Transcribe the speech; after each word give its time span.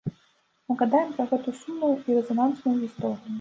Нагадаем 0.71 1.11
пра 1.17 1.25
гэту 1.33 1.53
сумную 1.61 1.91
і 2.09 2.17
рэзанансную 2.21 2.75
гісторыю. 2.83 3.21